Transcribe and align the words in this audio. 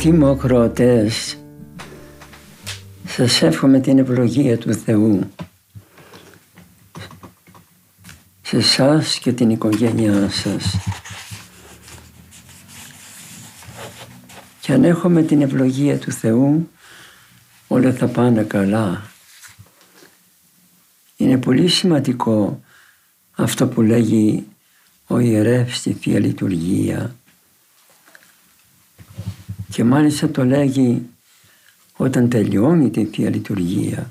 Αγαπητοί 0.00 0.18
μου 0.18 0.30
ακροατές, 0.30 1.38
σας 3.06 3.42
εύχομαι 3.42 3.80
την 3.80 3.98
ευλογία 3.98 4.58
του 4.58 4.72
Θεού 4.74 5.30
σε 8.42 8.56
εσάς 8.56 9.18
και 9.18 9.32
την 9.32 9.50
οικογένειά 9.50 10.30
σας. 10.30 10.76
Και 14.60 14.72
αν 14.72 14.84
έχουμε 14.84 15.22
την 15.22 15.42
ευλογία 15.42 15.98
του 15.98 16.12
Θεού, 16.12 16.70
όλα 17.68 17.92
θα 17.92 18.06
πάνε 18.06 18.42
καλά. 18.42 19.02
Είναι 21.16 21.38
πολύ 21.38 21.68
σημαντικό 21.68 22.60
αυτό 23.32 23.68
που 23.68 23.82
λέγει 23.82 24.46
ο 25.06 25.18
ιερεύς 25.18 25.76
στη 25.76 25.92
Θεία 25.92 26.18
Λειτουργία 26.18 27.14
και 29.70 29.84
μάλιστα 29.84 30.30
το 30.30 30.44
λέγει 30.44 31.06
όταν 31.96 32.28
τελειώνει 32.28 32.90
τη 32.90 33.04
Θεία 33.04 33.30
Λειτουργία. 33.30 34.10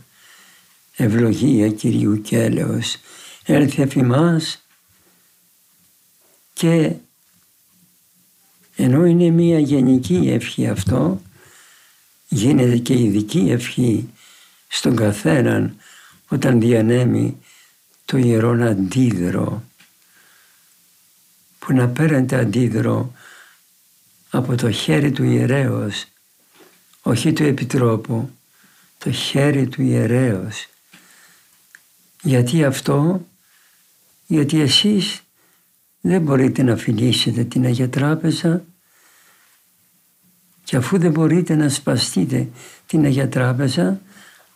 Ευλογία 0.96 1.70
Κυρίου 1.70 2.22
Κέλεος 2.22 2.98
έρθει 3.46 3.82
εφημάς 3.82 4.66
και 6.54 6.94
ενώ 8.76 9.06
είναι 9.06 9.30
μία 9.30 9.60
γενική 9.60 10.30
ευχή 10.30 10.68
αυτό 10.68 11.22
γίνεται 12.28 12.78
και 12.78 12.94
ειδική 12.94 13.50
ευχή 13.50 14.10
στον 14.68 14.96
καθέναν 14.96 15.76
όταν 16.28 16.60
διανέμει 16.60 17.38
το 18.06 18.18
ιερόν 18.18 18.64
αντίδρο 18.64 19.64
που 21.60 21.73
να 21.73 21.88
παίρνετε 21.88 22.36
αντίδρο 22.36 23.14
από 24.30 24.56
το 24.56 24.72
χέρι 24.72 25.12
του 25.12 25.24
ιερέως, 25.24 26.06
όχι 27.02 27.34
του 27.34 27.44
επιτρόπου, 27.44 28.30
το 28.98 29.12
χέρι 29.12 29.68
του 29.68 29.82
ιερέως. 29.82 30.68
Γιατί 32.22 32.64
αυτό, 32.64 33.26
γιατί 34.28 34.62
εσείς 34.62 35.22
δεν 36.02 36.22
μπορείτε 36.22 36.64
να 36.64 36.76
φιλήσετε 36.76 37.44
την 37.44 37.66
Αγία 37.66 37.90
Τράπεζα 37.90 38.64
και 40.64 40.76
αφού 40.76 40.98
δεν 40.98 41.12
μπορείτε 41.12 41.56
να 41.56 41.70
σπαστείτε 41.70 42.50
την 42.88 43.06
Αγία 43.06 43.30
Τράπεζα, 43.30 44.02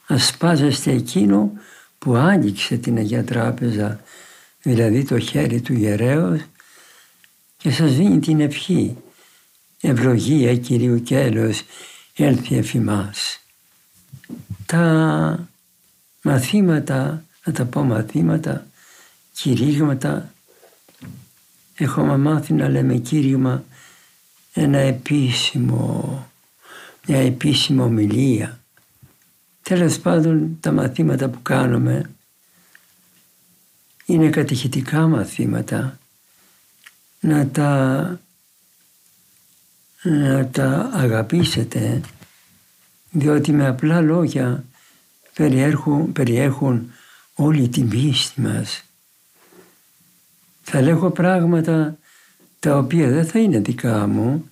ασπάζεστε 0.08 0.92
εκείνο 0.92 1.52
που 2.00 2.16
άνοιξε 2.16 2.78
την 2.78 2.98
Αγία 2.98 3.24
Τράπεζα, 3.24 4.04
δηλαδή 4.62 5.04
το 5.04 5.20
χέρι 5.20 5.62
του 5.62 5.74
ιερέως 5.74 6.42
και 7.58 7.72
σας 7.72 7.94
δίνει 7.94 8.20
την 8.20 8.42
ευχή 8.42 8.96
ευλογία 9.88 10.56
Κυρίου 10.56 11.02
Κέλος 11.04 11.64
έλθει 12.16 12.58
εφημάς. 12.58 13.40
Τα 14.66 15.48
μαθήματα, 16.22 17.24
να 17.46 17.54
τα 17.54 17.66
πω 17.66 17.84
μαθήματα, 17.84 18.68
κηρύγματα, 19.34 20.34
έχουμε 21.76 22.18
μάθει 22.18 22.54
να 22.54 22.70
λέμε 22.70 22.96
κήρυγμα 22.96 23.64
ένα 24.54 24.78
επίσημο, 24.78 26.28
μια 27.08 27.18
επίσημη 27.18 27.82
ομιλία. 27.82 28.60
Τέλος 29.64 30.00
πάντων 30.00 30.58
τα 30.60 30.72
μαθήματα 30.72 31.30
που 31.30 31.42
κάνουμε 31.42 32.10
είναι 34.06 34.30
κατηχητικά 34.30 35.08
μαθήματα 35.08 35.98
να 37.20 37.48
τα 37.48 38.20
να 40.04 40.48
τα 40.48 40.90
αγαπήσετε 40.94 42.02
διότι 43.12 43.52
με 43.52 43.68
απλά 43.68 44.02
λόγια 44.02 44.64
περιέχουν, 45.34 46.12
περιέχουν 46.12 46.92
όλη 47.34 47.70
την 47.70 47.90
πίστη 47.90 48.42
μας. 48.42 48.84
Θα 50.62 50.82
λέγω 50.82 51.12
πράγματα 51.12 51.98
τα 52.60 52.78
οποία 52.78 53.10
δεν 53.10 53.26
θα 53.26 53.40
είναι 53.40 53.60
δικά 53.60 54.08
μου 54.08 54.52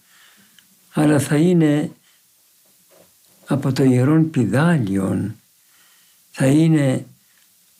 αλλά 0.93 1.19
θα 1.19 1.35
είναι 1.35 1.91
από 3.45 3.73
το 3.73 3.83
Ιερόν 3.83 4.29
Πιδάλιον 4.29 5.35
θα 6.31 6.45
είναι 6.45 7.05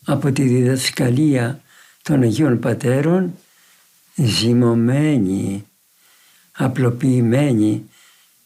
από 0.06 0.32
τη 0.32 0.44
διδασκαλία 0.44 1.62
των 2.02 2.22
Αγίων 2.22 2.60
Πατέρων 2.60 3.34
ζυμωμένη 4.16 5.66
απλοποιημένη 6.52 7.90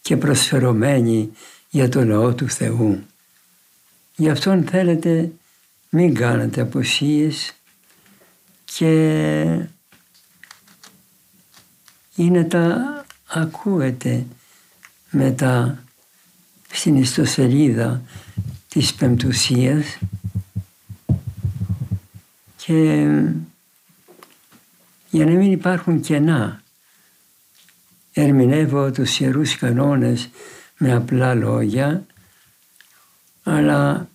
και 0.02 0.18
προσφερωμένη 0.18 1.32
για 1.70 1.90
το 1.90 2.06
λαό 2.06 2.34
του 2.34 2.50
Θεού. 2.50 3.06
Γι' 4.16 4.30
αυτόν 4.30 4.64
θέλετε 4.64 5.32
μην 5.90 6.14
κάνετε 6.14 6.62
αποσίες 6.62 7.54
και 8.66 8.90
είναι 12.16 12.44
τα 12.44 13.06
ακούετε 13.28 14.26
μετά 15.10 15.84
στην 16.72 16.96
ιστοσελίδα 16.96 18.02
της 18.68 18.94
Πεμπτουσίας 18.94 19.98
και 22.56 22.74
για 25.10 25.26
να 25.26 25.32
μην 25.32 25.52
υπάρχουν 25.52 26.02
κενά 26.02 26.64
ερμηνεύω 28.22 28.92
τους 28.92 29.20
ιερούς 29.20 29.56
κανόνες 29.56 30.30
με 30.78 30.94
απλά 30.94 31.34
λόγια, 31.34 32.06
αλλά 33.44 34.10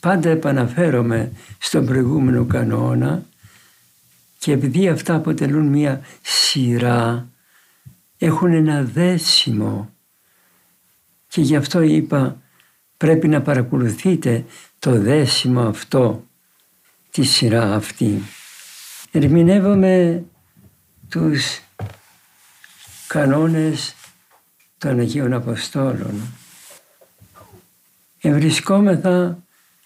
πάντα 0.00 0.30
επαναφέρομαι 0.30 1.32
στον 1.58 1.86
προηγούμενο 1.86 2.44
κανόνα 2.44 3.24
και 4.38 4.52
επειδή 4.52 4.88
αυτά 4.88 5.14
αποτελούν 5.14 5.66
μία 5.66 6.00
σειρά, 6.22 7.28
έχουν 8.18 8.52
ένα 8.52 8.82
δέσιμο 8.82 9.94
και 11.28 11.40
γι' 11.40 11.56
αυτό 11.56 11.80
είπα 11.80 12.40
πρέπει 12.96 13.28
να 13.28 13.42
παρακολουθείτε 13.42 14.44
το 14.78 15.00
δέσιμο 15.00 15.60
αυτό, 15.60 16.26
τη 17.10 17.22
σειρά 17.22 17.74
αυτή. 17.74 18.22
Ερμηνεύομαι 19.10 20.24
τους 21.08 21.60
κανόνες 23.06 23.94
των 24.78 24.98
Αγίων 24.98 25.32
Αποστόλων. 25.32 26.20
Ευρισκόμεθα 28.20 29.38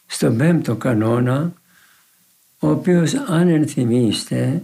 στον 0.07 0.37
πέμπτο 0.37 0.77
κανόνα, 0.77 1.53
ο 2.59 2.71
οποίος 2.71 3.15
αν 3.15 3.49
ενθυμίστε 3.49 4.63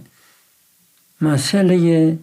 μας 1.17 1.53
έλεγε 1.53 2.17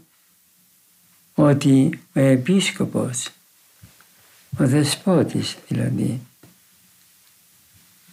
ότι 1.34 2.00
ο 2.14 2.20
επίσκοπος, 2.20 3.30
ο 4.58 4.66
δεσπότης 4.66 5.56
δηλαδή, 5.69 6.20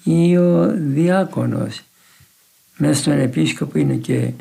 ή 0.03 0.37
ο 0.37 0.73
διάκονος, 0.75 1.81
μέσα 2.77 3.01
στον 3.01 3.19
επίσκοπο 3.19 3.79
είναι 3.79 3.95
και, 3.95 4.31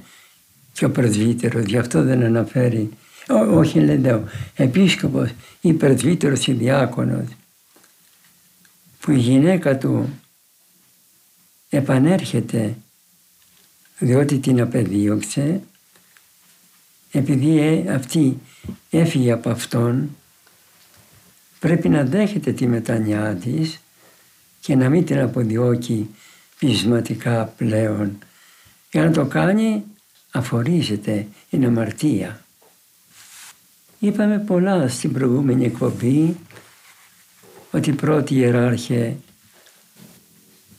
και 0.73 0.85
ο 0.85 0.91
πρεσβύτερος, 0.91 1.65
γι' 1.65 1.79
αυτό 1.79 2.03
δεν 2.03 2.23
αναφέρει 2.23 2.91
όχι 3.31 3.81
λέω, 3.81 4.25
επίσκοπος 4.55 5.31
ή 5.61 5.73
πρεσβύτερος 5.73 6.47
ή 6.47 6.53
διάκονος, 6.53 7.27
που 9.01 9.11
η 9.11 9.19
γυναίκα 9.19 9.79
του 9.79 10.21
επανέρχεται 11.69 12.77
διότι 13.99 14.39
την 14.39 14.61
απεδίωξε, 14.61 15.61
επειδή 17.13 17.59
ε, 17.61 17.93
αυτή 17.93 18.41
έφυγε 18.91 19.33
από 19.33 19.51
αυτόν, 19.51 20.17
πρέπει 21.59 21.89
να 21.89 22.05
δέχεται 22.05 22.53
τη 22.53 22.67
μετανιά 22.67 23.35
της 23.35 23.81
και 24.61 24.75
να 24.75 24.89
μην 24.89 25.05
την 25.05 25.19
αποδιώκει 25.19 26.11
πεισματικά 26.59 27.45
πλέον, 27.47 28.19
Για 28.91 29.05
να 29.05 29.11
το 29.11 29.27
κάνει 29.27 29.85
αφορίζεται, 30.31 31.27
είναι 31.51 31.67
αμαρτία. 31.67 32.45
Είπαμε 34.03 34.39
πολλά 34.39 34.89
στην 34.89 35.13
προηγούμενη 35.13 35.65
εκπομπή 35.65 36.37
ότι 37.71 37.91
η 37.91 37.93
πρώτη 37.93 38.35
ιεράρχε 38.35 39.17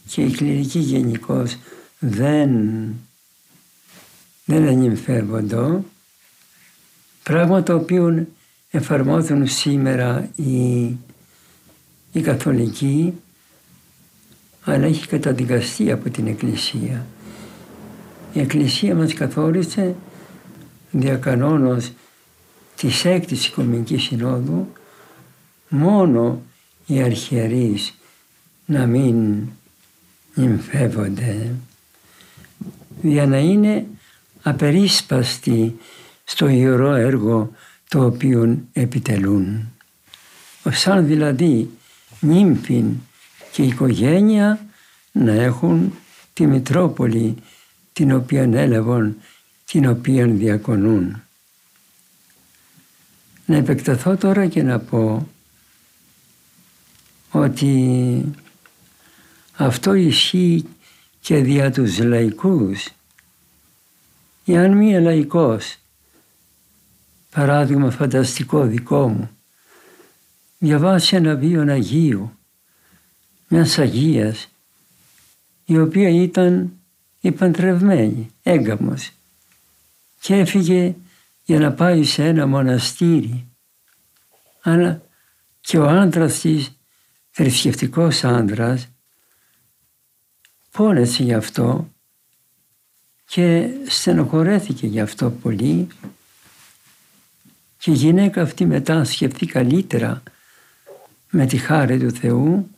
και 0.08 0.22
η 0.22 0.32
κληρική 0.32 0.80
γενικώς 0.80 1.58
δεν, 2.00 2.50
δεν 4.46 4.68
ενημφεύονται, 4.68 5.82
πράγμα 7.24 7.64
το 7.64 7.76
οποίο 7.76 8.28
εφαρμόζουν 8.72 9.48
σήμερα 9.48 10.30
οι, 10.36 10.82
οι 12.12 12.22
καθολικοί, 12.22 13.14
αλλά 14.64 14.86
έχει 14.86 15.08
καταδικαστεί 15.08 15.92
από 15.92 16.10
την 16.10 16.28
Εκκλησία. 16.28 17.06
Η 18.34 18.40
Εκκλησία 18.40 18.96
μας 18.96 19.14
καθόρισε 19.14 19.96
διακανόνως 20.92 21.92
της 22.82 23.06
έκτης 23.06 23.48
Οικουμενικής 23.48 24.04
Συνόδου 24.04 24.72
μόνο 25.70 26.42
οι 26.86 27.02
αρχιερείς 27.02 27.94
να 28.66 28.86
μην 28.86 29.48
νυμφεύονται 30.34 31.56
για 33.02 33.28
να 33.28 33.38
είναι 33.38 33.86
απερίσπαστοι 34.42 35.80
στο 36.24 36.48
ιερό 36.48 36.94
έργο 36.94 37.52
το 37.88 38.06
οποίο 38.06 38.58
επιτελούν. 38.74 39.72
Σαν 40.70 41.08
δηλαδή 41.08 41.70
νύμφιν 42.20 42.94
και 43.52 43.64
οικογένεια 43.64 44.66
να 45.12 45.32
έχουν 45.32 45.94
τη 46.34 46.46
Μητρόπολη 46.48 47.36
την 47.94 48.12
οποία 48.12 48.42
έλαβαν, 48.42 49.18
την 49.66 49.90
οποία 49.90 50.26
διακονούν. 50.26 51.22
Να 53.46 53.56
επεκταθώ 53.56 54.16
τώρα 54.16 54.48
και 54.48 54.64
να 54.64 54.80
πω 54.80 55.28
ότι 57.32 58.26
αυτό 59.54 59.94
ισχύει 59.94 60.66
και 61.20 61.36
δια 61.36 61.72
τους 61.72 62.00
λαϊκούς. 62.00 62.90
Εάν 64.46 64.78
μία 64.78 65.00
λαϊκός, 65.00 65.78
παράδειγμα 67.30 67.92
φανταστικό 67.92 68.66
δικό 68.66 69.08
μου, 69.08 69.30
διαβάσει 70.58 71.16
ένα 71.16 71.36
βίο 71.36 71.72
Αγίου, 71.72 72.32
μιας 73.48 73.78
Αγίας, 73.78 74.50
η 75.66 75.78
οποία 75.80 76.10
ήταν 76.10 76.74
υπαντρευμένη, 77.22 78.32
έγκαμος 78.44 79.12
και 80.20 80.36
έφυγε 80.36 80.96
για 81.44 81.60
να 81.60 81.74
πάει 81.74 82.04
σε 82.04 82.26
ένα 82.26 82.48
μοναστήρι. 82.48 83.48
Αλλά 84.62 85.02
και 85.60 85.78
ο 85.78 85.88
άντρας 85.90 86.40
της, 86.40 86.72
θρησκευτικός 87.30 88.24
άντρας, 88.24 88.88
πόνεσε 90.72 91.24
γι' 91.24 91.34
αυτό 91.34 91.90
και 93.26 93.70
στενοχωρέθηκε 93.88 94.88
γι' 94.88 95.02
αυτό 95.02 95.32
πολύ 95.32 95.88
και 97.78 97.92
η 97.92 97.94
γυναίκα 97.94 98.42
αυτή 98.42 98.66
μετά 98.66 99.04
σκεφτεί 99.04 99.46
καλύτερα 99.46 100.24
με 101.30 101.46
τη 101.46 101.58
χάρη 101.58 102.00
του 102.00 102.12
Θεού 102.12 102.70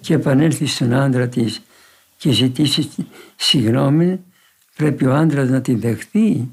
και 0.00 0.14
επανέλθει 0.14 0.66
στον 0.66 0.92
άντρα 0.92 1.28
της 1.28 1.62
και 2.16 2.30
ζητήσει 2.30 2.88
συγγνώμη 3.36 4.20
πρέπει 4.76 5.06
ο 5.06 5.14
άντρας 5.14 5.48
να 5.48 5.60
την 5.60 5.80
δεχθεί 5.80 6.50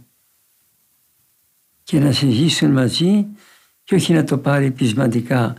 και 1.89 1.99
να 1.99 2.11
συζήσουν 2.11 2.71
μαζί 2.71 3.25
και 3.83 3.95
όχι 3.95 4.13
να 4.13 4.23
το 4.23 4.37
πάρει 4.37 4.71
πεισματικά. 4.71 5.55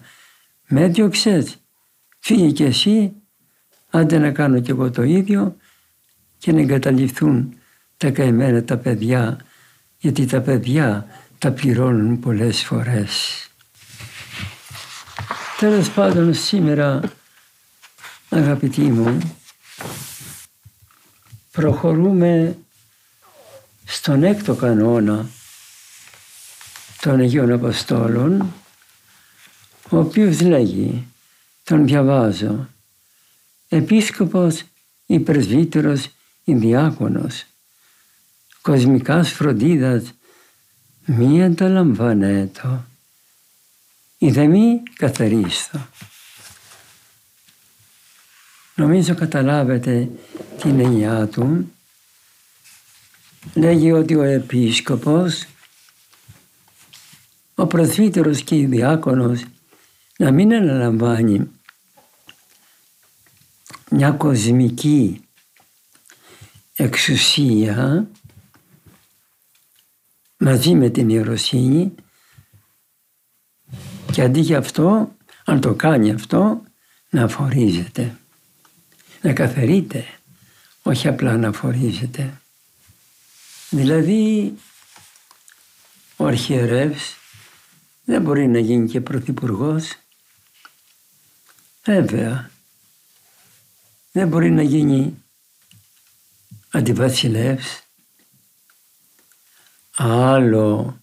Με 0.69 0.82
έδιωξες, 0.82 1.56
φύγε 2.19 2.50
και 2.50 2.65
εσύ, 2.65 3.12
άντε 3.91 4.19
να 4.19 4.31
κάνω 4.31 4.61
κι 4.61 4.71
εγώ 4.71 4.91
το 4.91 5.03
ίδιο 5.03 5.56
και 6.38 6.53
να 6.53 6.61
εγκαταλειφθούν 6.61 7.55
τα 7.97 8.11
καημένα 8.11 8.65
τα 8.65 8.77
παιδιά, 8.77 9.38
γιατί 9.99 10.27
τα 10.27 10.41
παιδιά 10.41 11.06
τα 11.38 11.50
πληρώνουν 11.50 12.21
πολλές 12.21 12.62
φορές. 12.65 13.47
Τέλος 15.59 15.91
πάντων 15.91 16.35
σήμερα, 16.35 17.00
αγαπητοί 18.29 18.81
μου, 18.81 19.19
προχωρούμε 21.50 22.59
στον 23.85 24.23
έκτο 24.23 24.55
κανόνα 24.55 25.29
των 27.00 27.20
Αγίων 27.20 27.52
Αποστόλων, 27.52 28.55
ο 29.88 29.99
οποίος 29.99 30.41
λέγει, 30.41 31.06
τον 31.64 31.87
διαβάζω, 31.87 32.69
Επίσκοπος 33.73 34.62
ή 35.06 35.20
πρεσβύτερος 35.20 36.08
ή 36.44 36.55
διάκονος, 36.55 37.44
κοσμικάς 38.61 39.32
φροντίδας 39.32 40.12
μη 41.05 41.44
ανταλαμβανέτο, 41.44 42.85
ή 44.19 44.31
δε 44.31 44.46
μη 44.46 44.82
καθαρίστο. 44.94 45.87
Νομίζω 48.75 49.14
καταλάβετε 49.14 50.11
την 50.61 50.81
εννοιά 50.81 51.26
του. 51.26 51.73
Λέγει 53.55 53.93
ότι 53.93 54.14
ο 54.14 54.23
επίσκοπος 54.23 55.46
ο 57.60 57.66
πρεσβύτερος 57.66 58.42
και 58.42 58.56
η 58.56 58.66
διάκονος 58.66 59.44
να 60.18 60.30
μην 60.30 60.54
αναλαμβάνει 60.54 61.50
μια 63.90 64.10
κοσμική 64.10 65.20
εξουσία 66.74 68.08
μαζί 70.36 70.74
με 70.74 70.90
την 70.90 71.08
ιεροσύνη 71.08 71.94
και 74.12 74.22
αντί 74.22 74.40
για 74.40 74.58
αυτό, 74.58 75.16
αν 75.44 75.60
το 75.60 75.74
κάνει 75.74 76.10
αυτό, 76.10 76.62
να 77.10 77.24
αφορίζεται, 77.24 78.18
να 79.22 79.32
καθαρείται, 79.32 80.04
όχι 80.82 81.08
απλά 81.08 81.36
να 81.36 81.48
αφορίζεται. 81.48 82.40
Δηλαδή, 83.70 84.55
ο 86.17 86.26
αρχιερεύς 86.26 87.19
δεν 88.10 88.22
μπορεί 88.22 88.46
να 88.46 88.58
γίνει 88.58 88.88
και 88.88 89.00
πρωθυπουργός. 89.00 89.96
Βέβαια. 91.84 92.50
Δεν 94.12 94.29
μπορεί 94.29 94.50
να 94.50 94.62
γίνει 94.62 95.22
αντιβασιλεύς. 96.70 97.82
Άλλο 99.96 101.00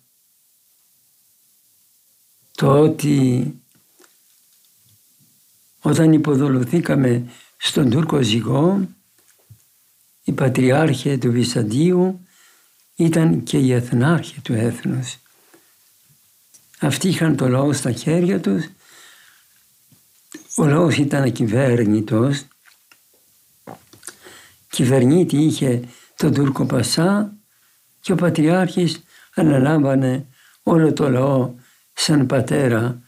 το 2.52 2.80
ότι 2.82 3.54
όταν 5.82 6.14
υποδολωθήκαμε 6.14 7.32
στον 7.58 7.90
Τούρκο 7.90 8.22
ζυγό 8.22 8.88
η 10.24 10.32
Πατριάρχη 10.32 11.18
του 11.18 11.32
Βυσαντίου 11.32 12.28
ήταν 12.96 13.44
και 13.44 13.58
η 13.58 13.72
Εθνάρχη 13.72 14.42
του 14.42 14.54
έθνους. 14.54 15.18
Αυτοί 16.80 17.08
είχαν 17.08 17.36
το 17.36 17.48
λαό 17.48 17.74
στα 17.74 17.92
χέρια 17.92 18.40
τους. 18.40 18.66
Ο 20.56 20.66
λαός 20.66 20.98
ήταν 20.98 21.24
ακυβέρνητος. 21.24 22.44
Κυβερνήτη 24.70 25.38
είχε 25.38 25.84
τον 26.16 26.34
Τούρκο 26.34 26.66
Πασά 26.66 27.34
και 28.00 28.12
ο 28.12 28.16
Πατριάρχης 28.16 29.04
αναλάμβανε 29.36 30.26
όλο 30.64 30.94
το 30.94 31.10
λαό 31.10 31.54
σαν 31.94 32.26
πατέρα 32.26 33.02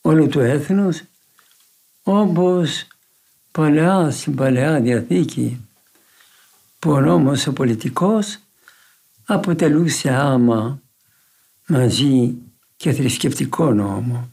όλο 0.00 0.26
του 0.26 0.40
έθνους 0.40 1.02
όπως 2.02 2.86
παλαιά 3.50 4.10
στην 4.10 4.34
Παλαιά 4.34 4.80
Διαθήκη 4.80 5.68
που 6.78 6.90
ο 6.90 7.00
νόμος 7.00 7.46
ο 7.46 7.52
πολιτικός 7.52 8.38
αποτελούσε 9.24 10.10
άμα 10.10 10.80
μαζί 11.66 12.34
και 12.82 12.92
θρησκευτικό 12.92 13.72
νόμο. 13.72 14.30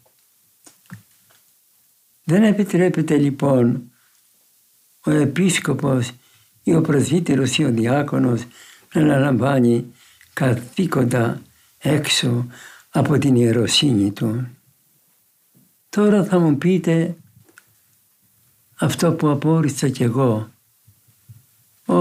Δεν 2.23 2.43
επιτρέπεται 2.43 3.17
λοιπόν 3.17 3.91
ο 5.05 5.11
επίσκοπος 5.11 6.11
ή 6.63 6.75
ο 6.75 6.81
πρεσβύτερος 6.81 7.57
ή 7.57 7.63
ο 7.63 7.71
διάκονος 7.71 8.45
να 8.93 9.01
αναλαμβάνει 9.01 9.93
καθήκοντα 10.33 11.41
έξω 11.77 12.47
από 12.89 13.17
την 13.17 13.35
ιεροσύνη 13.35 14.11
του. 14.11 14.47
Τώρα 15.89 16.23
θα 16.23 16.39
μου 16.39 16.57
πείτε 16.57 17.15
αυτό 18.75 19.13
που 19.13 19.29
απόρρισα 19.29 19.89
κι 19.89 20.03
εγώ. 20.03 20.51
Ο 21.85 21.97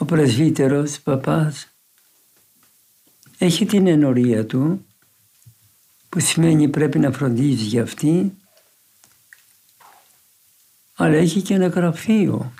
ο 0.00 0.04
πρεσβύτερος, 0.04 1.00
παπάς, 1.00 1.68
έχει 3.42 3.66
την 3.66 3.86
ενορία 3.86 4.46
του 4.46 4.86
που 6.08 6.20
σημαίνει 6.20 6.68
πρέπει 6.68 6.98
να 6.98 7.12
φροντίζει 7.12 7.64
για 7.64 7.82
αυτή 7.82 8.34
αλλά 10.94 11.16
έχει 11.16 11.42
και 11.42 11.54
ένα 11.54 11.66
γραφείο 11.66 12.52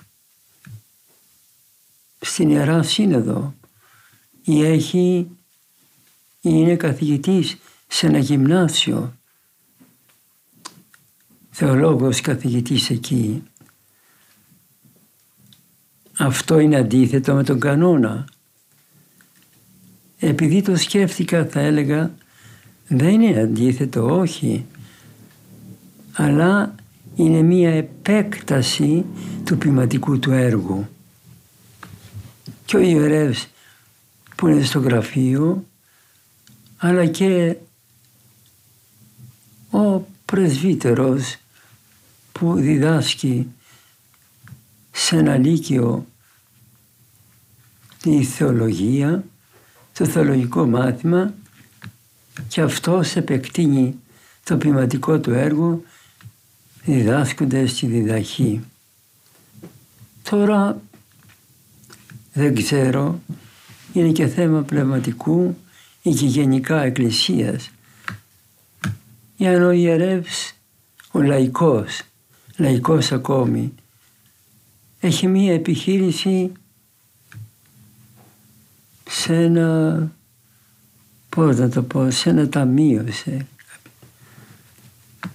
στην 2.21 2.49
Ιερά 2.49 2.83
Σύνοδο. 2.83 3.55
Ή 4.43 4.63
έχει 4.65 5.29
είναι 6.41 6.75
καθηγητής 6.75 7.57
σε 7.87 8.07
ένα 8.07 8.17
γυμνάσιο. 8.17 9.13
Θεολόγος 11.49 12.21
καθηγητής 12.21 12.89
εκεί. 12.89 13.43
Αυτό 16.17 16.59
είναι 16.59 16.75
αντίθετο 16.75 17.33
με 17.33 17.43
τον 17.43 17.59
κανόνα 17.59 18.27
επειδή 20.23 20.61
το 20.61 20.75
σκέφτηκα 20.75 21.45
θα 21.45 21.59
έλεγα 21.59 22.11
δεν 22.87 23.21
είναι 23.21 23.41
αντίθετο 23.41 24.19
όχι 24.19 24.65
αλλά 26.13 26.75
είναι 27.15 27.41
μία 27.41 27.73
επέκταση 27.73 29.05
του 29.45 29.57
ποιηματικού 29.57 30.19
του 30.19 30.31
έργου. 30.31 30.87
Και 32.65 32.77
ο 32.77 32.79
ιερεύς 32.79 33.47
που 34.35 34.47
είναι 34.47 34.63
στο 34.63 34.79
γραφείο 34.79 35.65
αλλά 36.77 37.05
και 37.05 37.55
ο 39.71 39.99
πρεσβύτερος 40.25 41.37
που 42.31 42.53
διδάσκει 42.53 43.47
σε 44.91 45.17
ένα 45.17 45.37
λύκειο 45.37 46.05
τη 48.01 48.23
θεολογία, 48.23 49.23
το 50.01 50.07
θεολογικό 50.07 50.65
μάθημα 50.65 51.33
και 52.47 52.61
αυτός 52.61 53.15
επεκτείνει 53.15 53.95
το 54.43 54.57
ποιηματικό 54.57 55.19
του 55.19 55.31
έργο 55.31 55.83
διδάσκονται 56.83 57.65
στη 57.65 57.85
διδαχή. 57.85 58.61
Τώρα 60.29 60.81
δεν 62.33 62.55
ξέρω, 62.55 63.19
είναι 63.93 64.11
και 64.11 64.27
θέμα 64.27 64.61
πνευματικού 64.61 65.57
ή 66.01 66.13
και 66.13 66.25
γενικά 66.25 66.81
εκκλησίας. 66.81 67.71
Για 69.35 69.57
να 69.59 69.65
ο 69.65 69.71
ιερεύς, 69.71 70.53
ο 71.11 71.21
λαϊκός, 71.21 72.01
λαϊκός 72.57 73.11
ακόμη, 73.11 73.73
έχει 74.99 75.27
μία 75.27 75.53
επιχείρηση 75.53 76.51
σε 79.11 79.35
ένα, 79.35 80.11
πώς 81.29 81.57
να 81.57 81.69
το 81.69 81.83
πω, 81.83 82.11
σε 82.11 82.29
ένα 82.29 82.49
ταμείο, 82.49 83.05
σε 83.11 83.45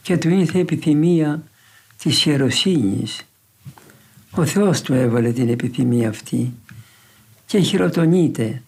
και 0.03 0.17
του 0.17 0.29
ήρθε 0.29 0.59
επιθυμία 0.59 1.43
της 1.99 2.27
ιεροσύνης. 2.27 3.27
Ο 4.31 4.45
Θεός 4.45 4.81
του 4.81 4.95
έβαλε 4.95 5.33
την 5.33 5.49
επιθυμία 5.49 6.09
αυτή 6.09 6.53
και 7.47 7.59
χειροτονείται 7.59 8.63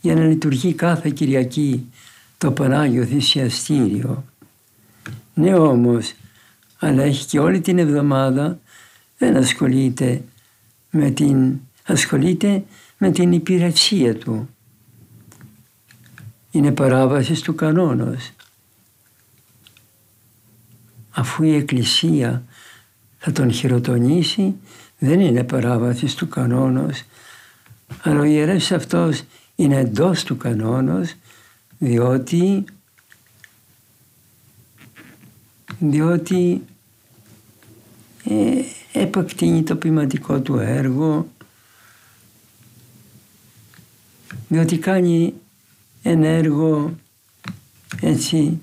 για 0.00 0.14
να 0.14 0.24
λειτουργεί 0.24 0.74
κάθε 0.74 1.10
Κυριακή 1.10 1.90
το 2.38 2.52
Πανάγιο 2.52 3.04
Θυσιαστήριο. 3.04 4.24
Ναι 5.34 5.54
όμως, 5.54 6.14
αλλά 6.78 7.02
έχει 7.02 7.26
και 7.26 7.38
όλη 7.38 7.60
την 7.60 7.78
εβδομάδα 7.78 8.58
δεν 9.18 9.36
ασχολείται 9.36 10.22
με 10.90 11.10
την, 11.10 11.60
ασχολείται 11.92 12.64
με 12.98 13.10
την 13.10 13.32
υπηρεσία 13.32 14.16
του. 14.16 14.48
Είναι 16.50 16.72
παράβασης 16.72 17.40
του 17.40 17.54
κανόνος 17.54 18.32
αφού 21.18 21.42
η 21.42 21.54
Εκκλησία 21.54 22.42
θα 23.18 23.32
τον 23.32 23.52
χειροτονήσει 23.52 24.54
δεν 24.98 25.20
είναι 25.20 25.44
παράβασης 25.44 26.14
του 26.14 26.28
κανόνος 26.28 27.04
αλλά 28.02 28.20
ο 28.20 28.24
ιερεύς 28.24 28.72
αυτός 28.72 29.22
είναι 29.56 29.76
εντός 29.76 30.22
του 30.24 30.36
κανόνος 30.36 31.14
διότι 31.78 32.64
διότι 35.78 36.62
ε, 38.24 39.00
επακτείνει 39.00 39.62
το 39.62 39.76
ποιηματικό 39.76 40.40
του 40.40 40.58
έργο 40.58 41.28
διότι 44.48 44.78
κάνει 44.78 45.34
ένα 46.02 46.26
έργο 46.26 46.94
έτσι 48.00 48.60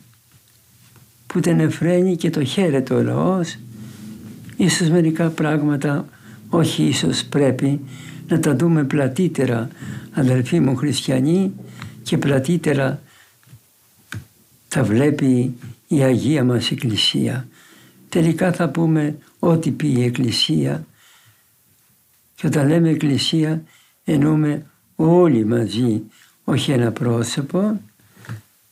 που 1.27 1.41
δεν 1.41 1.59
εφραίνει 1.59 2.15
και 2.15 2.29
το 2.29 2.43
χαίρεται 2.43 2.93
ο 2.93 3.01
λαός. 3.01 3.57
Ίσως 4.57 4.89
μερικά 4.89 5.29
πράγματα, 5.29 6.07
όχι 6.49 6.83
ίσως 6.83 7.25
πρέπει 7.25 7.79
να 8.27 8.39
τα 8.39 8.55
δούμε 8.55 8.83
πλατύτερα 8.83 9.69
αδελφοί 10.11 10.59
μου 10.59 10.75
χριστιανοί 10.75 11.53
και 12.03 12.17
πλατύτερα 12.17 13.01
τα 14.67 14.83
βλέπει 14.83 15.55
η 15.87 16.01
Αγία 16.03 16.43
μας 16.43 16.71
Εκκλησία. 16.71 17.47
Τελικά 18.09 18.51
θα 18.51 18.69
πούμε 18.69 19.17
ό,τι 19.39 19.71
πει 19.71 19.87
η 19.87 20.03
Εκκλησία 20.03 20.85
και 22.35 22.47
όταν 22.47 22.67
λέμε 22.67 22.89
Εκκλησία 22.89 23.63
εννοούμε 24.03 24.65
όλοι 24.95 25.45
μαζί, 25.45 26.03
όχι 26.43 26.71
ένα 26.71 26.91
πρόσωπο. 26.91 27.81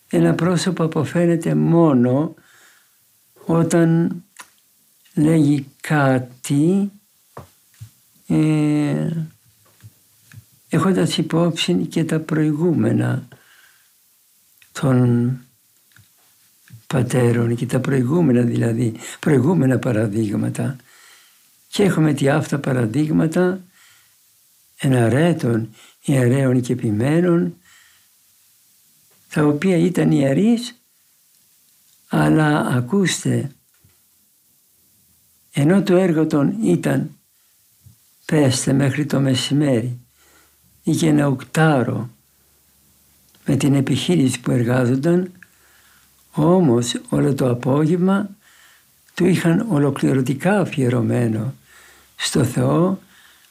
Ένα 0.09 0.33
πρόσωπο 0.33 0.83
αποφαίνεται 0.83 1.55
μόνο 1.55 2.33
όταν 3.45 4.11
λέγει 5.13 5.67
κάτι 5.81 6.91
ε, 8.27 9.09
έχοντας 10.69 11.17
υπόψη 11.17 11.73
και 11.73 12.03
τα 12.03 12.19
προηγούμενα 12.19 13.27
των 14.71 15.37
πατέρων 16.87 17.55
και 17.55 17.65
τα 17.65 17.79
προηγούμενα 17.79 18.41
δηλαδή, 18.41 18.95
προηγούμενα 19.19 19.79
παραδείγματα 19.79 20.75
και 21.67 21.83
έχουμε 21.83 22.13
τι 22.13 22.29
αυτά 22.29 22.59
παραδείγματα 22.59 23.59
εναρέτων 24.77 25.69
ιερέων 26.05 26.61
και 26.61 26.73
επιμένων 26.73 27.57
τα 29.33 29.45
οποία 29.45 29.77
ήταν 29.77 30.11
ιερείς 30.11 30.75
αλλά 32.15 32.59
ακούστε, 32.59 33.51
ενώ 35.51 35.83
το 35.83 35.95
έργο 35.95 36.27
των 36.27 36.57
ήταν 36.63 37.09
πέστε 38.25 38.73
μέχρι 38.73 39.05
το 39.05 39.19
μεσημέρι, 39.19 39.99
είχε 40.83 41.07
ένα 41.07 41.27
οκτάρο 41.27 42.09
με 43.45 43.55
την 43.55 43.75
επιχείρηση 43.75 44.39
που 44.39 44.51
εργάζονταν, 44.51 45.31
όμως 46.31 47.01
όλο 47.09 47.33
το 47.33 47.49
απόγευμα 47.49 48.29
του 49.13 49.25
είχαν 49.25 49.65
ολοκληρωτικά 49.69 50.59
αφιερωμένο 50.59 51.53
στο 52.15 52.43
Θεό, 52.43 52.99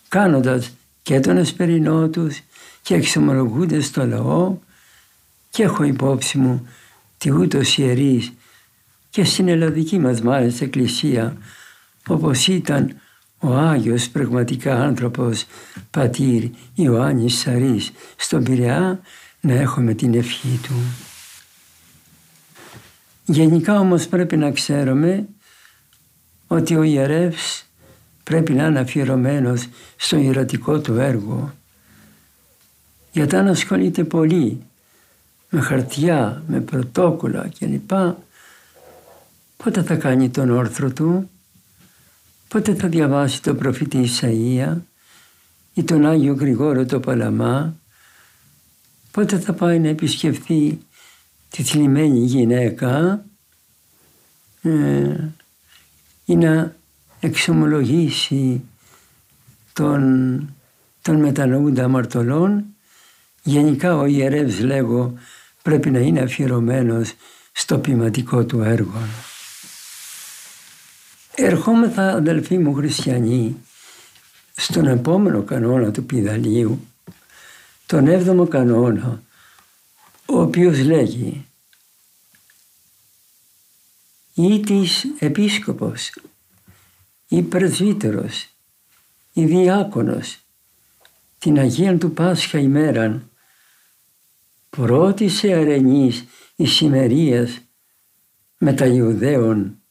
κάνοντας 0.08 0.72
και 1.02 1.20
τον 1.20 1.36
εσπερινό 1.36 2.08
τους 2.08 2.40
και 2.82 2.94
εξομολογούνται 2.94 3.80
στο 3.80 4.06
λαό 4.06 4.56
και 5.50 5.62
έχω 5.62 5.82
υπόψη 5.82 6.38
μου 6.38 6.68
τι 7.18 7.30
ούτως 7.30 7.78
ιερείς 7.78 8.32
και 9.10 9.24
στην 9.24 9.48
ελλαδική 9.48 9.98
μας 9.98 10.20
μάλιστα 10.20 10.64
εκκλησία 10.64 11.36
όπως 12.08 12.46
ήταν 12.46 12.96
ο 13.38 13.54
Άγιος 13.54 14.08
πραγματικά 14.08 14.82
άνθρωπος 14.84 15.46
πατήρ 15.90 16.44
Ιωάννης 16.74 17.38
Σαρής 17.38 17.92
στον 18.16 18.44
Πειραιά 18.44 19.00
να 19.40 19.52
έχουμε 19.52 19.94
την 19.94 20.14
ευχή 20.14 20.60
του. 20.62 20.74
Γενικά 23.24 23.78
όμως 23.78 24.06
πρέπει 24.06 24.36
να 24.36 24.50
ξέρουμε 24.50 25.28
ότι 26.46 26.76
ο 26.76 26.82
ιερεύς 26.82 27.66
πρέπει 28.32 28.52
να 28.52 28.66
είναι 28.66 28.80
αφιερωμένος 28.80 29.68
στο 29.96 30.16
ιερατικό 30.16 30.80
του 30.80 30.94
έργο. 30.94 31.54
Γιατί 33.12 33.36
αν 33.36 33.48
ασχολείται 33.48 34.04
πολύ 34.04 34.62
με 35.50 35.60
χαρτιά, 35.60 36.42
με 36.46 36.60
πρωτόκολλα 36.60 37.50
κλπ. 37.58 37.90
Πότε 39.56 39.82
θα 39.82 39.94
κάνει 39.94 40.28
τον 40.28 40.50
όρθρο 40.50 40.92
του, 40.92 41.30
πότε 42.48 42.74
θα 42.74 42.88
διαβάσει 42.88 43.42
τον 43.42 43.56
προφήτη 43.56 44.10
Ισαΐα 44.10 44.76
ή 45.74 45.82
τον 45.84 46.06
Άγιο 46.06 46.34
Γρηγόρο 46.34 46.86
το 46.86 47.00
Παλαμά, 47.00 47.76
πότε 49.10 49.38
θα 49.38 49.52
πάει 49.52 49.78
να 49.78 49.88
επισκεφθεί 49.88 50.78
τη 51.50 51.62
θλιμμένη 51.62 52.18
γυναίκα; 52.18 53.24
Ε, 54.62 55.28
ή 56.24 56.36
να 56.36 56.80
εξομολογήσει 57.24 58.64
των, 59.72 60.54
των 61.02 61.16
μετανοούντα 61.16 61.84
αμαρτωλών. 61.84 62.64
Γενικά 63.42 63.96
ο 63.96 64.06
ιερεύς 64.06 64.60
λέγω 64.60 65.14
πρέπει 65.62 65.90
να 65.90 65.98
είναι 65.98 66.20
αφιερωμένος 66.20 67.14
στο 67.52 67.78
ποιηματικό 67.78 68.44
του 68.44 68.60
έργο. 68.60 69.00
Ερχόμεθα 71.34 72.12
αδελφοί 72.12 72.58
μου 72.58 72.74
χριστιανοί 72.74 73.56
στον 74.56 74.86
επόμενο 74.86 75.42
κανόνα 75.42 75.90
του 75.90 76.04
Πιδαλίου, 76.04 76.86
τον 77.86 78.06
έβδομο 78.06 78.46
κανόνα, 78.46 79.22
ο 80.26 80.40
οποίος 80.40 80.78
λέγει 80.78 81.46
ή 84.34 84.60
της 84.60 85.04
επίσκοπος, 85.18 86.12
ή 87.32 87.42
πρεσβύτερος, 87.42 88.48
ή 89.32 89.44
διάκονος, 89.44 90.38
την 91.38 91.58
Αγία 91.58 91.98
του 91.98 92.12
Πάσχα 92.12 92.58
ημέραν, 92.58 93.30
πρώτης 94.70 95.44
αρενής 95.44 96.24
ησημερίας 96.56 97.60
με 98.58 98.72
τα 98.72 98.86
Ιουδαίων 98.86 99.82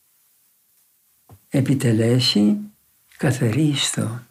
επιτελέσει 1.49 2.57
καθαρίστο. 3.17 4.25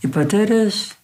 Οι 0.00 0.06
πατέρες 0.06 0.98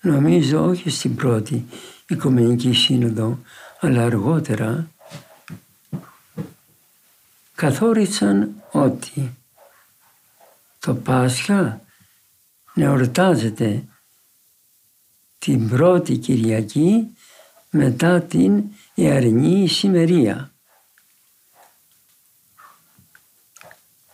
νομίζω 0.00 0.64
όχι 0.64 0.90
στην 0.90 1.14
πρώτη 1.16 1.66
Οικουμενική 2.08 2.72
Σύνοδο 2.72 3.38
αλλά 3.80 4.04
αργότερα 4.04 4.90
καθόρισαν 7.60 8.62
ότι 8.70 9.36
το 10.78 10.94
Πάσχα 10.94 11.80
εορτάζεται 12.74 13.84
την 15.38 15.68
πρώτη 15.68 16.16
Κυριακή 16.16 17.16
μετά 17.70 18.20
την 18.22 18.62
Ιαρνή 18.94 19.62
Ισημερία. 19.62 20.52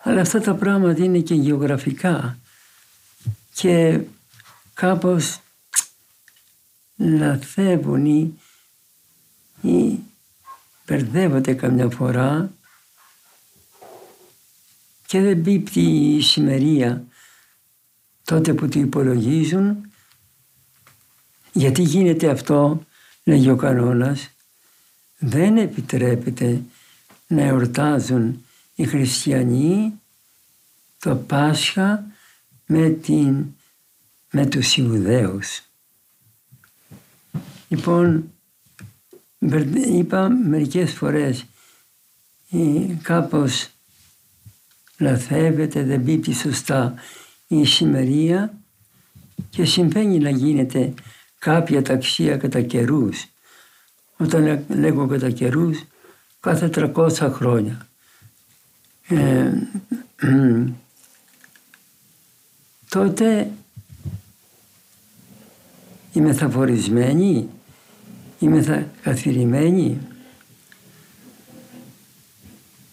Αλλά 0.02 0.20
αυτά 0.20 0.40
τα 0.40 0.54
πράγματα 0.54 1.04
είναι 1.04 1.20
και 1.20 1.34
γεωγραφικά 1.34 2.38
και 3.54 4.00
κάπως 4.74 5.40
λαθεύουν 6.96 8.06
ή, 8.06 8.40
ή 9.60 9.98
μπερδεύονται 10.86 11.54
καμιά 11.54 11.88
φορά 11.88 12.50
και 15.06 15.20
δεν 15.20 15.42
πίπτει 15.42 15.80
η 15.80 16.20
σημερία 16.20 17.04
τότε 18.24 18.54
που 18.54 18.68
το 18.68 18.80
υπολογίζουν 18.80 19.90
γιατί 21.52 21.82
γίνεται 21.82 22.30
αυτό, 22.30 22.86
λέγει 23.24 23.50
ο 23.50 23.56
κανόνας, 23.56 24.30
δεν 25.18 25.56
επιτρέπεται 25.56 26.62
να 27.26 27.42
εορτάζουν 27.42 28.44
οι 28.74 28.84
χριστιανοί 28.84 30.00
το 30.98 31.16
Πάσχα 31.16 32.04
με, 32.66 32.88
την, 32.88 33.46
με 34.30 34.46
τους 34.46 34.76
Ιουδαίους. 34.76 35.62
Λοιπόν, 37.68 38.32
είπα 39.72 40.28
μερικές 40.28 40.92
φορές 40.92 41.44
κάπως 43.02 43.68
λαθεύεται, 44.98 45.82
δεν 45.82 46.04
πείπτει 46.04 46.32
σωστά 46.32 46.94
η 47.46 47.64
σημερία 47.64 48.52
και 49.50 49.64
συμβαίνει 49.64 50.18
να 50.18 50.30
γίνεται 50.30 50.94
κάποια 51.38 51.82
ταξία 51.82 52.36
κατά 52.36 52.60
καιρούς. 52.62 53.26
Όταν 54.16 54.64
λέγω 54.68 55.06
κατά 55.06 55.30
καιρούς, 55.30 55.84
κάθε 56.40 56.70
300 56.74 57.10
χρόνια. 57.32 57.88
Ε, 59.08 59.52
τότε 62.88 63.50
οι 66.12 66.20
μεθαφορισμένοι, 66.20 67.48
οι 68.38 68.48
μεθακαθηρημένοι, 68.48 69.98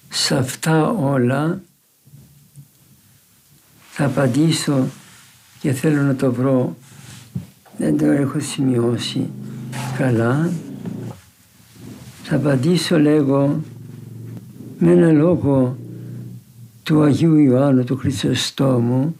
σε 0.09 0.35
αυτά 0.37 0.89
όλα 0.89 1.61
θα 3.95 4.05
απαντήσω 4.05 4.87
και 5.59 5.73
θέλω 5.73 6.01
να 6.01 6.15
το 6.15 6.33
βρω, 6.33 6.75
δεν 7.77 7.97
το 7.97 8.05
έχω 8.05 8.39
σημειώσει 8.39 9.29
καλά. 9.97 10.51
Θα 12.23 12.35
απαντήσω 12.35 12.99
λέγω 12.99 13.61
με 14.77 14.91
ένα 14.91 15.11
λόγο 15.11 15.77
του 16.83 17.01
Αγίου 17.01 17.37
Ιωάννου 17.37 17.83
του 17.83 17.97
Χρυσοστόμου 17.97 19.19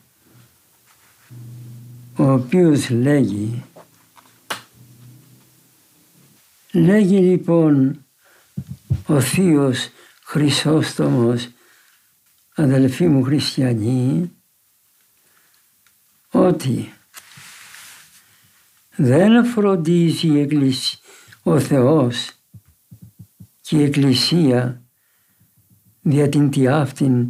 ο 2.15 2.31
οποίος 2.31 2.89
λέγει 2.89 3.63
λέγει 6.71 7.17
λοιπόν 7.17 7.99
ο 9.05 9.19
Θείος 9.19 9.89
Χρυσόστομος 10.23 11.49
αδελφοί 12.55 13.07
μου 13.07 13.23
χριστιανοί 13.23 14.31
ότι 16.35 16.93
δεν 18.95 19.45
φροντίζει 19.45 20.27
η 20.27 20.39
Εκκλησία, 20.39 20.99
ο 21.43 21.59
Θεός 21.59 22.31
και 23.61 23.77
η 23.77 23.83
Εκκλησία 23.83 24.81
δια 26.01 26.29
την 26.29 26.49
τιάφτην 26.49 27.27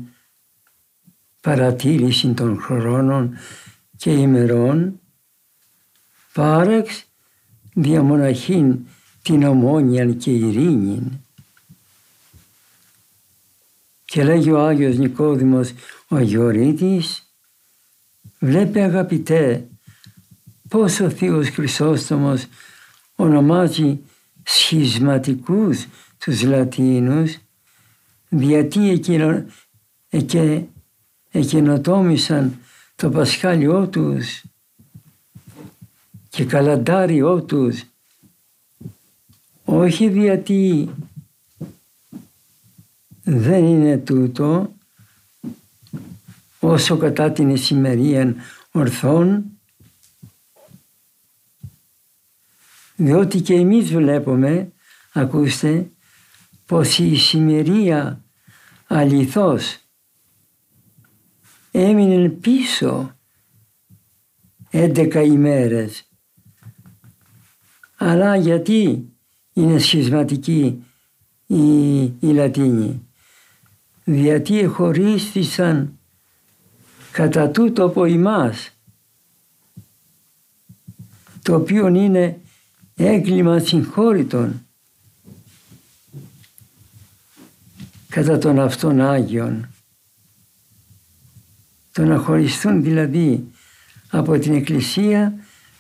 παρατήρηση 1.42 2.34
των 2.34 2.60
χρόνων 2.60 3.38
και 3.98 4.12
ημερών 4.12 5.00
πάρεξ 6.34 7.06
διαμοναχήν 7.74 8.80
την 9.22 9.44
ομόνιαν 9.44 10.18
και 10.18 10.32
ειρήνην. 10.32 11.12
Και 14.06 14.24
λέγει 14.24 14.52
ο 14.52 14.66
Άγιος 14.66 14.98
Νικόδημος 14.98 15.74
ο 16.08 16.16
Αγιορείτης 16.16 17.33
Βλέπε 18.44 18.82
αγαπητέ 18.82 19.68
πώς 20.70 21.00
ο 21.00 21.10
Θείος 21.10 21.50
Χρυσόστομος 21.50 22.46
ονομάζει 23.16 24.00
σχισματικούς 24.44 25.86
τους 26.18 26.42
Λατίνους 26.44 27.38
γιατί 28.30 28.90
εκείνο, 28.90 29.46
εκε, 30.10 30.68
εκενοτόμησαν 31.32 32.60
το 32.96 33.10
πασχάλιό 33.10 33.88
τους 33.88 34.44
και 36.30 36.46
καλαντάριό 36.46 37.42
τους. 37.42 37.84
Όχι 39.66 40.10
γιατί 40.10 40.90
δεν 43.24 43.66
είναι 43.66 43.98
τούτο 43.98 44.73
όσο 46.64 46.98
κατά 46.98 47.32
την 47.32 47.50
ησημερία 47.50 48.36
ορθών 48.72 49.44
διότι 52.96 53.42
και 53.42 53.54
εμείς 53.54 53.92
βλέπουμε, 53.94 54.72
ακούστε, 55.14 55.92
πως 56.66 57.00
η 57.00 57.12
ησημερία 57.12 58.24
αληθώς 58.88 59.78
έμεινε 61.72 62.30
πίσω 62.30 63.18
έντεκα 64.70 65.22
ημέρες. 65.22 66.10
Αλλά 67.98 68.36
γιατί 68.36 69.10
είναι 69.54 69.80
σχισματική 69.80 70.84
η, 71.46 72.02
η 72.04 72.32
Λατίνη; 72.34 73.08
Γιατί 74.04 74.60
εχωρίστησαν 74.60 75.98
κατά 77.14 77.50
τούτο 77.50 77.84
από 77.86 78.06
εμάς, 78.06 78.72
το 81.42 81.56
οποίο 81.56 81.88
είναι 81.88 82.40
έγκλημα 82.96 83.60
συγχώρητων 83.60 84.66
κατά 88.10 88.38
τον 88.38 88.60
αυτόν 88.60 89.02
Άγιον. 89.02 89.68
Το 91.92 92.06
να 92.06 92.18
χωριστούν 92.18 92.84
δηλαδή 92.84 93.48
από 94.10 94.40
την 94.40 94.54
Εκκλησία 94.54 95.34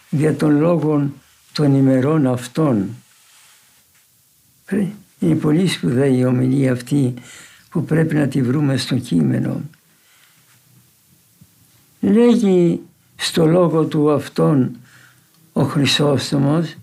για 0.09 0.35
των 0.35 0.59
λόγων 0.59 1.13
των 1.53 1.75
ημερών 1.75 2.27
αυτών. 2.27 2.89
Είναι 5.19 5.35
πολύ 5.35 5.67
σπουδαία 5.67 6.07
η 6.07 6.25
ομιλία 6.25 6.71
αυτή 6.71 7.13
που 7.69 7.83
πρέπει 7.83 8.15
να 8.15 8.27
τη 8.27 8.41
βρούμε 8.41 8.77
στο 8.77 8.97
κείμενο. 8.97 9.61
Λέγει 12.03 12.81
στο 13.15 13.45
λόγο 13.45 13.85
του 13.85 14.11
αυτόν 14.11 14.77
ο 15.53 15.63
Χρυσόστομος 15.63 16.75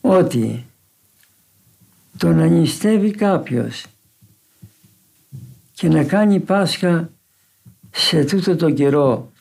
ότι 0.00 0.66
το 2.16 2.32
να 2.32 2.46
νηστεύει 2.46 3.10
κάποιος 3.10 3.86
και 5.72 5.88
να 5.88 6.04
κάνει 6.04 6.40
Πάσχα 6.40 7.10
σε 7.90 8.24
τούτο 8.24 8.56
τον 8.56 8.74
καιρό 8.74 9.32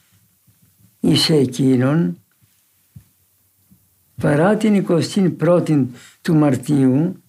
ή 0.99 1.15
σε 1.15 1.33
εκείνον 1.35 2.17
παρά 4.21 4.57
την 4.57 4.85
21η 4.89 5.85
του 6.21 6.35
Μαρτίου 6.35 7.23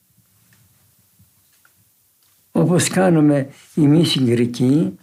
όπως 2.52 2.88
κάνουμε 2.88 3.50
εμείς 3.74 4.10
συγκρικοί 4.10 4.98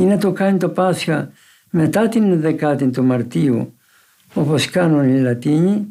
ή 0.00 0.04
να 0.04 0.18
το 0.18 0.32
κάνει 0.32 0.58
το 0.58 0.68
Πάσχα 0.68 1.30
μετά 1.70 2.08
την 2.08 2.42
11η 2.44 2.92
του 2.92 3.04
Μαρτίου 3.04 3.74
όπως 4.34 4.70
κάνουν 4.70 5.16
οι 5.16 5.20
Λατίνοι 5.20 5.86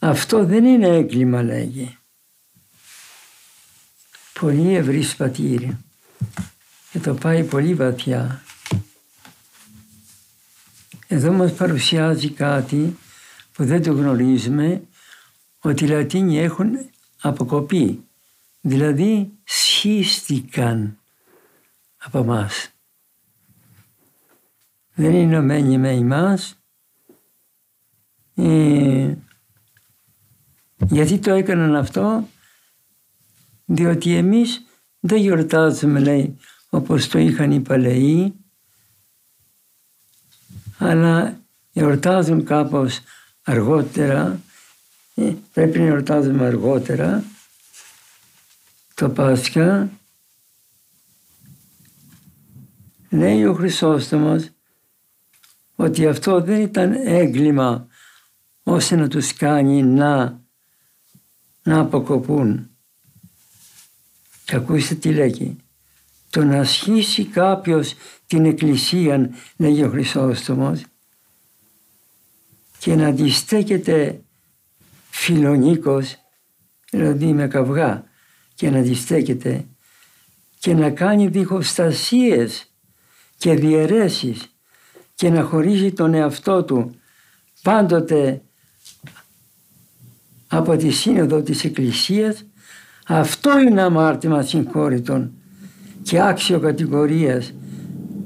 αυτό 0.00 0.44
δεν 0.44 0.64
είναι 0.64 0.86
έγκλημα 0.86 1.42
λέγει. 1.42 1.98
Πολύ 4.40 4.74
ευρύ 4.74 5.04
πατήρι 5.16 5.78
και 6.90 6.98
το 6.98 7.14
πάει 7.14 7.44
πολύ 7.44 7.74
βαθιά. 7.74 8.42
Εδώ 11.06 11.32
μας 11.32 11.52
παρουσιάζει 11.52 12.30
κάτι 12.30 12.96
που 13.52 13.64
δεν 13.64 13.82
το 13.82 13.92
γνωρίζουμε 13.92 14.82
ότι 15.60 15.84
οι 15.84 15.88
Λατίνοι 15.88 16.38
έχουν 16.38 16.70
αποκοπεί. 17.20 18.04
Δηλαδή 18.60 19.30
σχίστηκαν 19.44 20.98
από 21.98 22.24
μας. 22.24 22.70
Δεν 25.00 25.14
είναι 25.14 25.34
ενωμένοι 25.34 25.78
με 25.78 25.90
εμάς. 25.90 26.54
Ε, 28.34 29.14
γιατί 30.88 31.18
το 31.18 31.30
έκαναν 31.30 31.76
αυτό, 31.76 32.28
διότι 33.64 34.14
εμείς 34.14 34.64
δεν 35.00 35.18
γιορτάζουμε 35.18 36.00
λέει 36.00 36.36
όπως 36.70 37.08
το 37.08 37.18
είχαν 37.18 37.52
οι 37.52 37.60
παλαιοί, 37.60 38.34
αλλά 40.78 41.40
γιορτάζουν 41.70 42.44
κάπως 42.44 43.00
αργότερα, 43.42 44.40
ε, 45.14 45.34
πρέπει 45.52 45.78
να 45.78 45.84
γιορτάζουμε 45.84 46.46
αργότερα 46.46 47.24
το 48.94 49.10
Πάσχα. 49.10 49.90
Λέει 53.10 53.44
ο 53.44 53.54
Χρυσόστομος 53.54 54.50
ότι 55.80 56.06
αυτό 56.06 56.40
δεν 56.40 56.60
ήταν 56.60 56.92
έγκλημα 56.92 57.86
ώστε 58.62 58.96
να 58.96 59.08
τους 59.08 59.34
κάνει 59.34 59.82
να, 59.82 60.40
να 61.62 61.78
αποκοπούν. 61.78 62.70
Και 64.44 64.56
ακούστε 64.56 64.94
τι 64.94 65.12
λέγει. 65.12 65.56
Το 66.30 66.44
να 66.44 66.60
ασχίσει 66.60 67.24
κάποιος 67.24 67.94
την 68.26 68.44
εκκλησία, 68.44 69.30
λέγει 69.56 69.82
ο 69.82 69.90
Χρυσόστομος, 69.90 70.82
και 72.78 72.94
να 72.94 73.06
αντιστέκεται 73.06 74.22
φιλονίκος, 75.10 76.16
δηλαδή 76.90 77.32
με 77.32 77.48
καυγά, 77.48 78.04
και 78.54 78.70
να 78.70 78.78
αντιστέκεται 78.78 79.66
και 80.58 80.74
να 80.74 80.90
κάνει 80.90 81.28
διχοστασίες 81.28 82.74
και 83.36 83.54
διαιρέσεις 83.54 84.49
και 85.20 85.30
να 85.30 85.42
χωρίζει 85.42 85.92
τον 85.92 86.14
εαυτό 86.14 86.62
του 86.64 86.90
πάντοτε 87.62 88.42
από 90.46 90.76
τη 90.76 90.90
σύνοδο 90.90 91.42
της 91.42 91.64
Εκκλησίας 91.64 92.44
αυτό 93.06 93.58
είναι 93.58 93.82
αμάρτημα 93.82 94.42
συγχώρητον 94.42 95.32
και 96.02 96.22
άξιο 96.22 96.60
κατηγορίας 96.60 97.52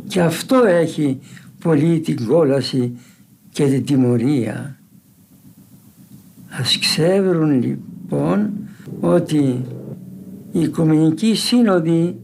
και 0.06 0.20
αυτό 0.20 0.64
έχει 0.66 1.20
πολύ 1.60 2.00
την 2.00 2.26
κόλαση 2.26 2.98
και 3.50 3.66
την 3.66 3.84
τιμωρία. 3.84 4.78
Ας 6.60 6.78
ξέρουν 6.78 7.62
λοιπόν 7.62 8.52
ότι 9.00 9.64
η 10.52 10.60
Οικουμενική 10.60 11.34
Σύνοδη 11.34 12.16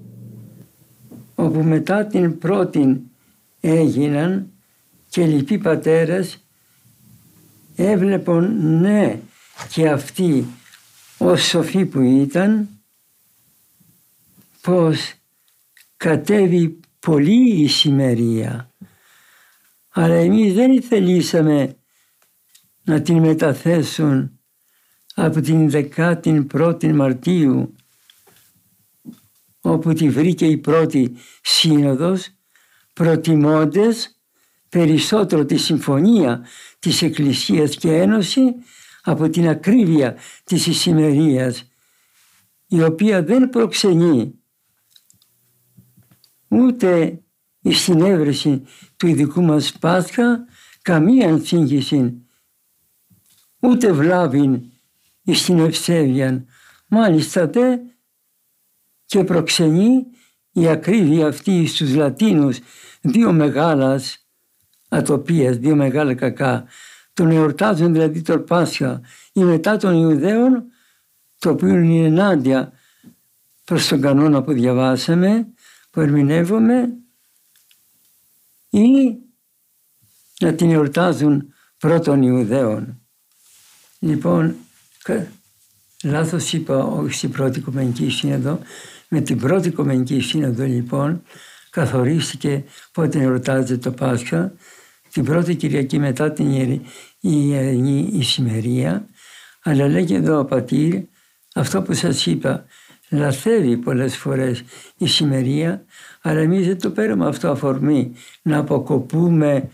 όπου 1.34 1.62
μετά 1.62 2.06
την 2.06 2.38
πρώτη 2.38 3.02
έγιναν 3.60 4.49
και 5.10 5.26
λοιποί 5.26 5.58
πατέρες 5.58 6.44
έβλεπαν 7.76 8.78
ναι 8.80 9.20
και 9.68 9.88
αυτοί 9.88 10.46
ως 11.18 11.42
σοφοί 11.42 11.84
που 11.84 12.00
ήταν 12.00 12.68
πως 14.60 15.14
κατέβει 15.96 16.80
πολύ 16.98 17.62
η 17.62 17.68
σημερία. 17.68 18.70
Αλλά 19.88 20.14
εμείς 20.14 20.54
δεν 20.54 20.82
θελήσαμε 20.82 21.76
να 22.82 23.02
την 23.02 23.18
μεταθέσουν 23.18 24.40
από 25.14 25.40
την 25.40 25.70
11η 25.72 26.92
Μαρτίου 26.94 27.74
όπου 29.60 29.92
τη 29.92 30.10
βρήκε 30.10 30.46
η 30.46 30.56
πρώτη 30.56 31.16
σύνοδος 31.42 32.28
προτιμώντας 32.92 34.19
περισσότερο 34.70 35.44
τη 35.44 35.56
συμφωνία 35.56 36.46
της 36.78 37.02
Εκκλησίας 37.02 37.76
και 37.76 37.92
Ένωση 37.92 38.42
από 39.02 39.28
την 39.28 39.48
ακρίβεια 39.48 40.16
της 40.44 40.66
ησημερίας 40.66 41.64
η 42.66 42.82
οποία 42.82 43.22
δεν 43.22 43.48
προξενεί 43.48 44.34
ούτε 46.48 47.20
η 47.60 47.72
συνέβρεση 47.72 48.62
του 48.96 49.06
ειδικού 49.06 49.42
μας 49.42 49.72
Πάσχα 49.72 50.44
καμία 50.82 51.38
σύγχυση 51.38 52.24
ούτε 53.60 53.92
βλάβην 53.92 54.62
εις 55.22 55.44
την 55.44 55.58
ευσέβεια. 55.58 56.44
Μάλιστα 56.88 57.46
δε 57.46 57.76
και 59.04 59.24
προξενεί 59.24 60.06
η 60.52 60.68
ακρίβεια 60.68 61.26
αυτή 61.26 61.66
στους 61.66 61.94
Λατίνους 61.94 62.58
δύο 63.00 63.32
μεγάλας 63.32 64.29
ατοπίες, 64.90 65.58
δύο 65.58 65.76
μεγάλα 65.76 66.14
κακά. 66.14 66.64
Τον 67.12 67.30
εορτάζουν 67.30 67.92
δηλαδή 67.92 68.22
το 68.22 68.38
Πάσχα 68.38 69.00
ή 69.32 69.42
μετά 69.44 69.76
των 69.76 69.94
Ιουδαίων, 69.94 70.64
το 71.38 71.50
οποίο 71.50 71.68
είναι 71.68 72.06
ενάντια 72.06 72.72
προς 73.64 73.88
τον 73.88 74.00
κανόνα 74.00 74.42
που 74.42 74.52
διαβάσαμε, 74.52 75.46
που 75.90 76.00
ερμηνεύουμε, 76.00 76.88
ή 78.70 79.16
να 80.40 80.54
την 80.54 80.70
εορτάζουν 80.70 81.54
πρώτων 81.78 82.22
Ιουδαίων. 82.22 83.00
Λοιπόν, 83.98 84.54
λάθος 86.02 86.52
είπα 86.52 86.84
όχι 86.84 87.14
στην 87.14 87.30
πρώτη 87.30 87.58
Οικουμενική 87.58 88.08
Σύνοδο, 88.10 88.60
με 89.08 89.20
την 89.20 89.38
πρώτη 89.38 89.68
Οικουμενική 89.68 90.20
Σύνοδο 90.20 90.64
λοιπόν 90.64 91.22
καθορίστηκε 91.70 92.64
πότε 92.92 93.20
εορτάζεται 93.20 93.76
το 93.76 93.90
Πάσχα 93.92 94.52
την 95.12 95.24
πρώτη 95.24 95.54
Κυριακή 95.54 95.98
μετά 95.98 96.32
την 96.32 96.78
Ιερνή 97.20 98.10
Ησημερία 98.12 99.06
αλλά 99.62 99.88
λέγει 99.88 100.14
εδώ 100.14 100.38
ο 100.38 100.44
Πατήρ 100.44 101.02
αυτό 101.54 101.82
που 101.82 101.94
σας 101.94 102.26
είπα. 102.26 102.64
Λαθεύει 103.08 103.76
πολλές 103.76 104.16
φορές 104.16 104.58
η 104.58 104.64
Ησημερία 104.96 105.84
αλλά 106.20 106.40
εμείς 106.40 106.66
δεν 106.66 106.80
το 106.80 106.90
παίρνουμε 106.90 107.26
αυτό 107.26 107.50
αφορμή 107.50 108.12
να 108.42 108.58
αποκοπούμε 108.58 109.68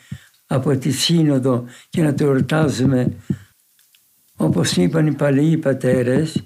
από 0.46 0.77
τη 0.77 0.90
Σύνοδο 0.90 1.64
και 1.88 2.03
να 2.03 2.14
το 2.14 2.25
εορτάζουμε. 2.25 3.12
Όπως 4.37 4.77
είπαν 4.77 5.07
οι 5.07 5.14
παλαιοί 5.14 5.57
πατέρες 5.57 6.44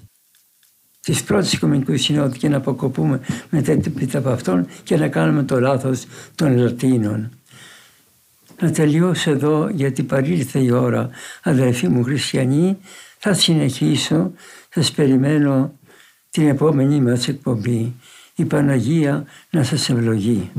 τη 0.99 1.13
πρώτη 1.25 1.55
Οικουμενικού 1.55 1.97
Συνόδου 1.97 2.37
και 2.37 2.49
να 2.49 2.57
αποκοπούμε 2.57 3.19
μετά 3.49 3.77
από 4.13 4.29
αυτόν 4.29 4.67
και 4.83 4.97
να 4.97 5.07
κάνουμε 5.07 5.43
το 5.43 5.59
λάθος 5.59 6.05
των 6.35 6.57
Λατίνων. 6.57 7.40
Να 8.61 8.71
τελειώσω 8.71 9.31
εδώ 9.31 9.69
γιατί 9.69 10.03
παρήλθε 10.03 10.59
η 10.59 10.71
ώρα 10.71 11.09
αδερφοί 11.43 11.87
μου 11.87 12.03
χριστιανοί. 12.03 12.77
Θα 13.17 13.33
συνεχίσω, 13.33 14.31
σας 14.69 14.91
περιμένω 14.91 15.73
την 16.29 16.47
επόμενη 16.47 17.01
μας 17.01 17.27
εκπομπή. 17.27 17.95
Η 18.35 18.45
Παναγία 18.45 19.25
να 19.49 19.63
σας 19.63 19.89
ευλογεί. 19.89 20.51